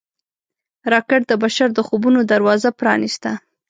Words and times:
راکټ 0.93 1.21
د 1.27 1.33
بشر 1.43 1.69
د 1.73 1.79
خوبونو 1.87 2.19
دروازه 2.31 2.69
پرانیسته 2.79 3.31